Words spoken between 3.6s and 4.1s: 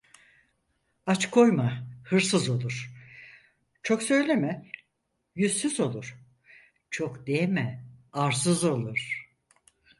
çok